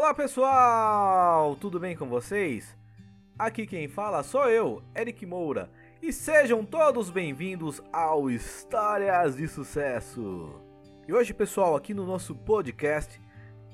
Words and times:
Olá 0.00 0.14
pessoal, 0.14 1.54
tudo 1.56 1.78
bem 1.78 1.94
com 1.94 2.08
vocês? 2.08 2.74
Aqui 3.38 3.66
quem 3.66 3.86
fala 3.86 4.22
sou 4.22 4.48
eu, 4.48 4.82
Eric 4.96 5.26
Moura, 5.26 5.70
e 6.00 6.10
sejam 6.10 6.64
todos 6.64 7.10
bem-vindos 7.10 7.82
ao 7.92 8.30
Histórias 8.30 9.36
de 9.36 9.46
Sucesso. 9.46 10.58
E 11.06 11.12
hoje, 11.12 11.34
pessoal, 11.34 11.76
aqui 11.76 11.92
no 11.92 12.06
nosso 12.06 12.34
podcast, 12.34 13.20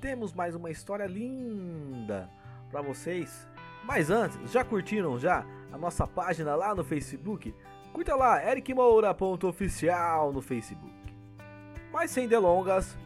temos 0.01 0.33
mais 0.33 0.57
uma 0.57 0.69
história 0.69 1.07
linda 1.07 2.29
para 2.73 2.83
vocês. 2.83 3.47
Mas 3.85 4.11
antes, 4.11 4.51
já 4.51 4.65
curtiram 4.65 5.21
já 5.21 5.47
a 5.73 5.79
nossa 5.79 6.09
página 6.09 6.57
lá 6.57 6.75
no 6.75 6.83
Facebook? 6.83 7.55
Curta 7.93 8.17
lá, 8.17 8.45
ericmoura.oficial 8.45 10.33
no 10.33 10.43
Facebook. 10.43 11.17
Mas 11.93 12.11
sem 12.11 12.27
delongas, 12.27 12.99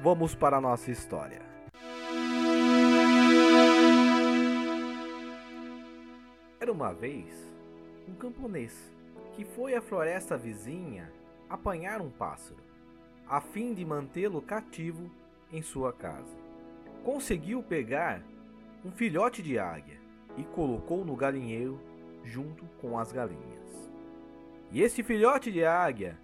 vamos 0.00 0.32
para 0.32 0.58
a 0.58 0.60
nossa 0.60 0.92
história. 0.92 1.51
Era 6.72 6.84
uma 6.84 6.94
vez 6.94 7.54
um 8.08 8.14
camponês 8.14 8.90
que 9.34 9.44
foi 9.44 9.74
à 9.74 9.82
floresta 9.82 10.38
vizinha 10.38 11.12
apanhar 11.46 12.00
um 12.00 12.08
pássaro, 12.08 12.62
a 13.28 13.42
fim 13.42 13.74
de 13.74 13.84
mantê-lo 13.84 14.40
cativo 14.40 15.10
em 15.52 15.60
sua 15.60 15.92
casa. 15.92 16.34
Conseguiu 17.04 17.62
pegar 17.62 18.22
um 18.82 18.90
filhote 18.90 19.42
de 19.42 19.58
águia 19.58 20.00
e 20.38 20.44
colocou 20.44 21.04
no 21.04 21.14
galinheiro 21.14 21.78
junto 22.24 22.64
com 22.80 22.98
as 22.98 23.12
galinhas. 23.12 23.92
E 24.70 24.80
esse 24.80 25.02
filhote 25.02 25.52
de 25.52 25.66
águia 25.66 26.18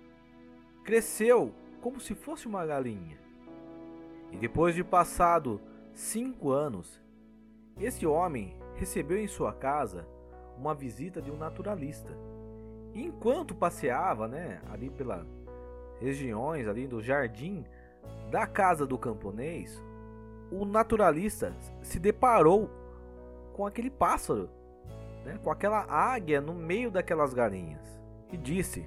cresceu 0.82 1.52
como 1.82 2.00
se 2.00 2.14
fosse 2.14 2.46
uma 2.46 2.64
galinha. 2.64 3.18
E 4.32 4.38
depois 4.38 4.74
de 4.74 4.82
passado 4.82 5.60
cinco 5.92 6.50
anos, 6.52 7.02
esse 7.78 8.06
homem 8.06 8.56
recebeu 8.77 9.18
em 9.18 9.28
sua 9.28 9.52
casa 9.52 10.08
uma 10.59 10.75
visita 10.75 11.23
de 11.23 11.31
um 11.31 11.37
naturalista. 11.37 12.12
E 12.92 13.05
enquanto 13.05 13.55
passeava, 13.55 14.27
né, 14.27 14.61
ali 14.70 14.91
pelas 14.91 15.27
regiões 16.01 16.67
ali 16.67 16.87
do 16.87 17.03
jardim 17.03 17.64
da 18.31 18.47
casa 18.47 18.86
do 18.86 18.98
camponês, 18.98 19.83
o 20.51 20.64
naturalista 20.64 21.55
se 21.83 21.98
deparou 21.98 22.70
com 23.53 23.67
aquele 23.67 23.91
pássaro, 23.91 24.48
né, 25.25 25.39
com 25.42 25.51
aquela 25.51 25.84
águia 25.89 26.41
no 26.41 26.55
meio 26.55 26.91
daquelas 26.91 27.34
galinhas 27.34 28.01
e 28.33 28.36
disse: 28.36 28.84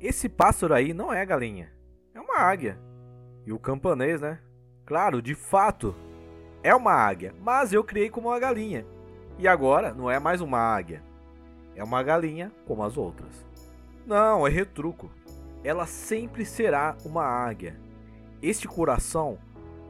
"Esse 0.00 0.28
pássaro 0.28 0.74
aí 0.74 0.92
não 0.92 1.12
é 1.12 1.24
galinha, 1.24 1.72
é 2.14 2.20
uma 2.20 2.38
águia". 2.38 2.78
E 3.46 3.52
o 3.52 3.58
camponês, 3.58 4.20
né? 4.20 4.40
Claro, 4.86 5.20
de 5.20 5.34
fato, 5.34 5.94
é 6.62 6.74
uma 6.74 6.92
águia, 6.92 7.34
mas 7.40 7.72
eu 7.72 7.84
criei 7.84 8.08
como 8.08 8.28
uma 8.28 8.38
galinha. 8.38 8.86
E 9.38 9.46
agora 9.46 9.92
não 9.92 10.10
é 10.10 10.18
mais 10.18 10.40
uma 10.40 10.58
águia, 10.58 11.02
é 11.76 11.82
uma 11.82 12.02
galinha 12.02 12.52
como 12.66 12.82
as 12.82 12.96
outras. 12.96 13.44
Não, 14.06 14.46
é 14.46 14.50
retruco. 14.50 15.10
Ela 15.62 15.86
sempre 15.86 16.44
será 16.44 16.96
uma 17.04 17.24
águia. 17.24 17.76
Este 18.42 18.68
coração 18.68 19.38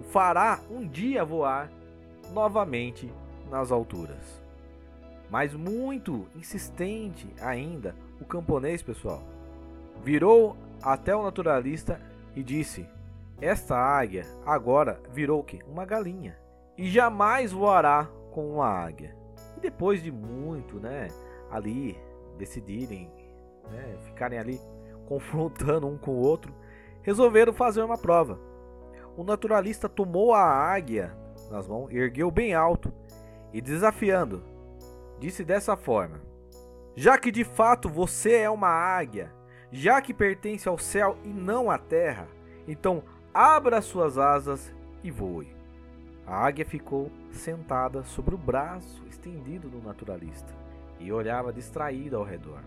o 0.00 0.04
fará 0.04 0.60
um 0.70 0.86
dia 0.86 1.24
voar 1.24 1.70
novamente 2.32 3.12
nas 3.50 3.72
alturas. 3.72 4.42
Mas 5.30 5.52
muito 5.54 6.26
insistente 6.36 7.26
ainda, 7.40 7.94
o 8.20 8.24
camponês, 8.24 8.82
pessoal, 8.82 9.22
virou 10.02 10.56
até 10.82 11.14
o 11.16 11.22
naturalista 11.22 12.00
e 12.36 12.42
disse: 12.42 12.86
Esta 13.40 13.76
águia 13.76 14.24
agora 14.46 15.00
virou 15.12 15.42
que 15.42 15.60
uma 15.66 15.84
galinha 15.84 16.38
e 16.76 16.88
jamais 16.88 17.52
voará 17.52 18.08
com 18.32 18.54
uma 18.54 18.68
águia. 18.68 19.16
E 19.56 19.60
depois 19.60 20.02
de 20.02 20.12
muito, 20.12 20.78
né, 20.78 21.08
ali 21.54 21.96
decidirem, 22.36 23.08
né, 23.70 23.96
ficarem 24.06 24.38
ali 24.38 24.60
confrontando 25.06 25.86
um 25.86 25.96
com 25.96 26.10
o 26.10 26.20
outro, 26.20 26.52
resolveram 27.02 27.52
fazer 27.52 27.82
uma 27.82 27.96
prova. 27.96 28.40
O 29.16 29.22
naturalista 29.22 29.88
tomou 29.88 30.34
a 30.34 30.42
águia 30.42 31.16
nas 31.50 31.68
mãos, 31.68 31.92
ergueu 31.92 32.28
bem 32.30 32.54
alto 32.54 32.92
e 33.52 33.60
desafiando, 33.60 34.42
disse 35.20 35.44
dessa 35.44 35.76
forma: 35.76 36.20
Já 36.96 37.16
que 37.16 37.30
de 37.30 37.44
fato 37.44 37.88
você 37.88 38.38
é 38.38 38.50
uma 38.50 38.68
águia, 38.68 39.32
já 39.70 40.02
que 40.02 40.12
pertence 40.12 40.68
ao 40.68 40.76
céu 40.76 41.16
e 41.22 41.28
não 41.28 41.70
à 41.70 41.78
terra, 41.78 42.26
então 42.66 43.04
abra 43.32 43.80
suas 43.80 44.18
asas 44.18 44.74
e 45.04 45.10
voe. 45.10 45.54
A 46.26 46.44
águia 46.44 46.64
ficou 46.64 47.12
sentada 47.30 48.02
sobre 48.02 48.34
o 48.34 48.38
braço 48.38 49.04
estendido 49.06 49.68
do 49.68 49.80
naturalista 49.80 50.64
e 50.98 51.12
olhava 51.12 51.52
distraída 51.52 52.16
ao 52.16 52.24
redor. 52.24 52.60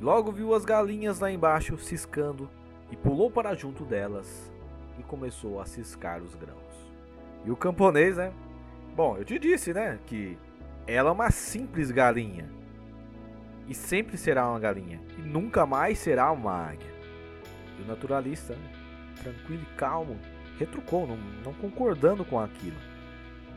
Logo 0.00 0.30
viu 0.30 0.54
as 0.54 0.64
galinhas 0.64 1.18
lá 1.18 1.30
embaixo 1.30 1.76
ciscando 1.78 2.48
e 2.90 2.96
pulou 2.96 3.30
para 3.30 3.54
junto 3.54 3.84
delas 3.84 4.52
e 4.98 5.02
começou 5.02 5.60
a 5.60 5.66
ciscar 5.66 6.22
os 6.22 6.34
grãos. 6.34 6.58
E 7.44 7.50
o 7.50 7.56
camponês, 7.56 8.16
né? 8.16 8.32
Bom, 8.94 9.16
eu 9.16 9.24
te 9.24 9.38
disse, 9.38 9.72
né, 9.72 9.98
que 10.06 10.38
ela 10.86 11.10
é 11.10 11.12
uma 11.12 11.30
simples 11.30 11.90
galinha 11.90 12.48
e 13.68 13.74
sempre 13.74 14.16
será 14.16 14.48
uma 14.48 14.58
galinha 14.58 15.00
e 15.18 15.20
nunca 15.20 15.66
mais 15.66 15.98
será 15.98 16.30
uma 16.32 16.52
águia. 16.52 16.90
E 17.78 17.82
o 17.82 17.86
naturalista, 17.86 18.56
tranquilo 19.22 19.62
e 19.62 19.76
calmo, 19.76 20.18
retrucou, 20.58 21.06
não, 21.06 21.16
não 21.44 21.52
concordando 21.54 22.24
com 22.24 22.40
aquilo. 22.40 22.76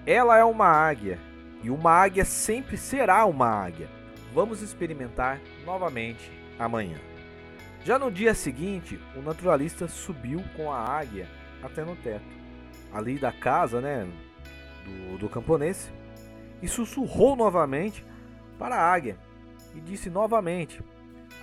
Ela 0.06 0.38
é 0.38 0.44
uma 0.44 0.68
águia 0.68 1.18
e 1.63 1.69
uma 1.69 1.91
águia 1.91 2.25
sempre 2.25 2.77
será 2.77 3.25
uma 3.25 3.47
águia. 3.47 3.89
Vamos 4.33 4.61
experimentar 4.61 5.39
novamente 5.66 6.31
amanhã. 6.57 6.97
Já 7.83 7.97
no 7.97 8.11
dia 8.11 8.33
seguinte, 8.33 8.99
o 9.16 9.22
naturalista 9.22 9.88
subiu 9.88 10.44
com 10.55 10.71
a 10.71 10.77
águia 10.77 11.27
até 11.63 11.83
no 11.83 11.95
teto, 11.95 12.25
ali 12.94 13.17
da 13.17 13.31
casa, 13.31 13.81
né, 13.81 14.07
do, 14.85 15.17
do 15.17 15.29
camponês, 15.29 15.91
e 16.61 16.67
sussurrou 16.67 17.35
novamente 17.35 18.05
para 18.57 18.75
a 18.75 18.94
águia 18.94 19.17
e 19.75 19.79
disse 19.79 20.09
novamente: 20.09 20.81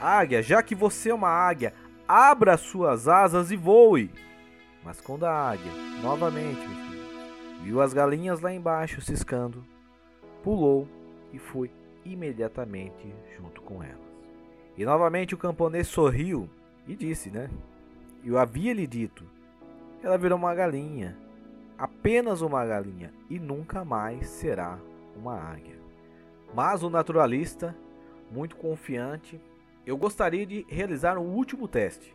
Águia, 0.00 0.42
já 0.42 0.62
que 0.62 0.74
você 0.74 1.10
é 1.10 1.14
uma 1.14 1.28
águia, 1.28 1.74
abra 2.06 2.56
suas 2.56 3.08
asas 3.08 3.50
e 3.50 3.56
voe. 3.56 4.10
Mas 4.84 5.00
quando 5.00 5.24
a 5.24 5.32
águia, 5.32 5.72
novamente, 6.02 6.66
viu 7.62 7.82
as 7.82 7.92
galinhas 7.92 8.40
lá 8.40 8.52
embaixo 8.52 9.00
ciscando, 9.00 9.64
pulou 10.42 10.88
e 11.32 11.38
foi 11.38 11.70
imediatamente 12.04 13.14
junto 13.36 13.60
com 13.62 13.82
elas. 13.82 13.98
E 14.76 14.84
novamente 14.84 15.34
o 15.34 15.38
camponês 15.38 15.88
sorriu 15.88 16.48
e 16.86 16.94
disse, 16.94 17.30
né? 17.30 17.50
Eu 18.24 18.38
havia 18.38 18.72
lhe 18.72 18.86
dito, 18.86 19.24
ela 20.02 20.18
virou 20.18 20.38
uma 20.38 20.54
galinha, 20.54 21.16
apenas 21.76 22.40
uma 22.40 22.64
galinha 22.64 23.12
e 23.28 23.38
nunca 23.38 23.84
mais 23.84 24.28
será 24.28 24.78
uma 25.16 25.34
águia. 25.34 25.78
Mas 26.54 26.82
o 26.82 26.90
naturalista, 26.90 27.76
muito 28.30 28.56
confiante, 28.56 29.40
eu 29.86 29.96
gostaria 29.96 30.46
de 30.46 30.66
realizar 30.68 31.18
um 31.18 31.34
último 31.34 31.66
teste, 31.66 32.14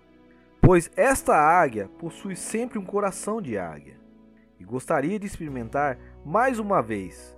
pois 0.62 0.92
esta 0.96 1.36
águia 1.36 1.90
possui 2.00 2.36
sempre 2.36 2.80
um 2.80 2.86
coração 2.86 3.42
de 3.42 3.58
águia 3.58 3.98
e 4.60 4.64
gostaria 4.64 5.20
de 5.20 5.26
experimentar 5.26 5.98
mais 6.26 6.60
uma 6.60 6.82
vez 6.82 7.38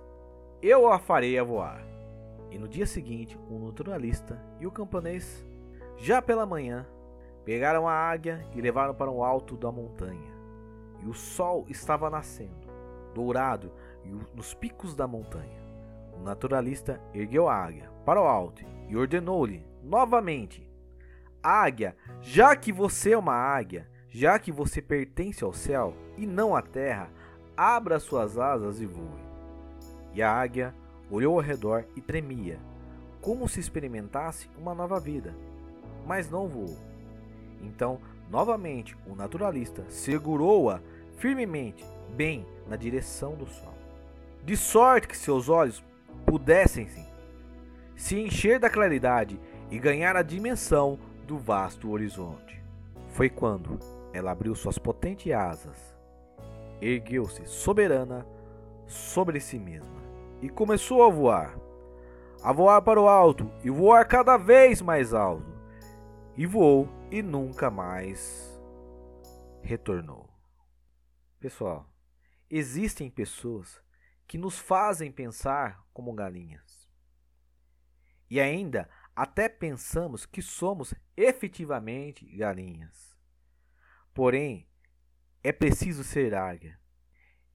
eu 0.62 0.90
a 0.90 0.98
farei 0.98 1.38
a 1.38 1.44
voar. 1.44 1.84
E 2.50 2.58
no 2.58 2.68
dia 2.68 2.86
seguinte, 2.86 3.38
o 3.50 3.58
naturalista 3.58 4.40
e 4.60 4.66
o 4.66 4.70
camponês, 4.70 5.46
já 5.96 6.22
pela 6.22 6.46
manhã, 6.46 6.86
pegaram 7.44 7.86
a 7.86 7.92
águia 7.92 8.44
e 8.54 8.60
levaram 8.60 8.94
para 8.94 9.10
o 9.10 9.22
alto 9.22 9.56
da 9.56 9.70
montanha. 9.70 10.34
E 11.02 11.06
o 11.06 11.14
sol 11.14 11.66
estava 11.68 12.08
nascendo, 12.08 12.66
dourado, 13.14 13.70
nos 14.34 14.54
picos 14.54 14.94
da 14.94 15.06
montanha. 15.06 15.64
O 16.14 16.22
naturalista 16.22 17.00
ergueu 17.12 17.48
a 17.48 17.54
águia 17.54 17.90
para 18.04 18.20
o 18.20 18.26
alto 18.26 18.64
e 18.88 18.96
ordenou-lhe 18.96 19.64
novamente: 19.82 20.66
Águia, 21.42 21.96
já 22.20 22.56
que 22.56 22.72
você 22.72 23.12
é 23.12 23.18
uma 23.18 23.34
águia, 23.34 23.88
já 24.08 24.38
que 24.38 24.50
você 24.50 24.80
pertence 24.80 25.44
ao 25.44 25.52
céu 25.52 25.94
e 26.16 26.26
não 26.26 26.56
à 26.56 26.62
terra, 26.62 27.10
abra 27.56 28.00
suas 28.00 28.38
asas 28.38 28.80
e 28.80 28.86
voe. 28.86 29.25
E 30.16 30.22
a 30.22 30.32
águia 30.32 30.74
olhou 31.10 31.34
ao 31.34 31.44
redor 31.44 31.84
e 31.94 32.00
tremia, 32.00 32.58
como 33.20 33.46
se 33.46 33.60
experimentasse 33.60 34.48
uma 34.56 34.74
nova 34.74 34.98
vida, 34.98 35.36
mas 36.06 36.30
não 36.30 36.48
voou. 36.48 36.78
Então, 37.60 38.00
novamente, 38.30 38.96
o 39.06 39.14
naturalista 39.14 39.84
segurou-a 39.90 40.80
firmemente, 41.18 41.84
bem 42.16 42.46
na 42.66 42.76
direção 42.76 43.34
do 43.34 43.46
sol, 43.46 43.74
de 44.42 44.56
sorte 44.56 45.06
que 45.06 45.16
seus 45.18 45.50
olhos 45.50 45.84
pudessem 46.24 46.88
se 47.94 48.18
encher 48.18 48.58
da 48.58 48.70
claridade 48.70 49.38
e 49.70 49.78
ganhar 49.78 50.16
a 50.16 50.22
dimensão 50.22 50.98
do 51.26 51.36
vasto 51.36 51.90
horizonte. 51.90 52.58
Foi 53.10 53.28
quando 53.28 53.78
ela 54.14 54.30
abriu 54.30 54.54
suas 54.54 54.78
potentes 54.78 55.30
asas, 55.30 55.94
ergueu-se 56.80 57.44
soberana 57.44 58.26
sobre 58.86 59.40
si 59.40 59.58
mesma 59.58 60.05
e 60.40 60.48
começou 60.48 61.02
a 61.02 61.08
voar. 61.08 61.58
A 62.42 62.52
voar 62.52 62.82
para 62.82 63.00
o 63.00 63.08
alto 63.08 63.50
e 63.64 63.70
voar 63.70 64.06
cada 64.06 64.36
vez 64.36 64.80
mais 64.82 65.12
alto. 65.12 65.46
E 66.36 66.46
voou 66.46 66.88
e 67.10 67.22
nunca 67.22 67.70
mais 67.70 68.60
retornou. 69.62 70.28
Pessoal, 71.40 71.88
existem 72.50 73.10
pessoas 73.10 73.80
que 74.26 74.38
nos 74.38 74.58
fazem 74.58 75.10
pensar 75.10 75.84
como 75.92 76.12
galinhas. 76.12 76.88
E 78.28 78.40
ainda 78.40 78.88
até 79.14 79.48
pensamos 79.48 80.26
que 80.26 80.42
somos 80.42 80.92
efetivamente 81.16 82.26
galinhas. 82.36 83.16
Porém, 84.12 84.68
é 85.42 85.52
preciso 85.52 86.02
ser 86.02 86.34
águia. 86.34 86.78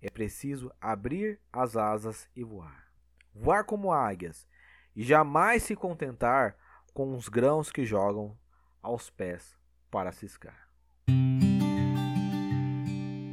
É 0.01 0.09
preciso 0.09 0.71
abrir 0.81 1.39
as 1.53 1.77
asas 1.77 2.27
e 2.36 2.44
voar. 2.44 2.88
Voar 3.33 3.63
como 3.63 3.92
águias 3.92 4.48
e 4.95 5.03
jamais 5.03 5.63
se 5.63 5.75
contentar 5.75 6.56
com 6.94 7.15
os 7.15 7.30
grãos 7.30 7.71
que 7.71 7.86
jogam 7.86 8.36
aos 8.81 9.09
pés 9.09 9.57
para 9.89 10.12
ciscar. 10.12 10.68